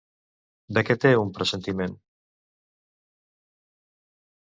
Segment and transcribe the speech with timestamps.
[0.77, 1.95] De què té un pressentiment?